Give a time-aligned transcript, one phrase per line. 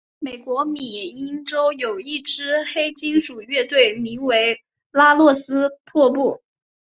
[0.17, 0.83] 美国缅
[1.15, 6.41] 因洲有一支黑金属乐队名为拉洛斯瀑布。